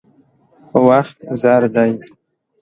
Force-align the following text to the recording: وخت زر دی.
وخت 0.87 1.17
زر 1.41 1.63
دی. 1.75 1.91